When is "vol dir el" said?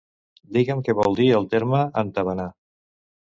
0.99-1.45